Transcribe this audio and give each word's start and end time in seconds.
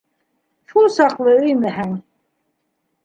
Шул 0.71 0.87
саҡлы 0.95 1.35
өймәһәң... 1.49 1.93